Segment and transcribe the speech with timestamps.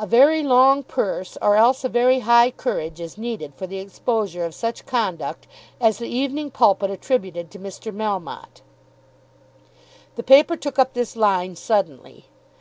[0.00, 4.44] A very long purse, or else a very high courage is needed for the exposure
[4.44, 5.46] of such conduct
[5.80, 7.94] as the "Evening Pulpit" attributed to Mr.
[7.94, 8.62] Melmotte.
[10.16, 12.24] The paper took up this line suddenly.